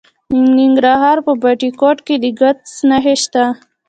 د 0.29 0.31
ننګرهار 0.57 1.17
په 1.25 1.31
بټي 1.41 1.69
کوټ 1.79 1.97
کې 2.07 2.15
د 2.23 2.25
ګچ 2.39 2.61
نښې 2.89 3.15
شته. 3.23 3.43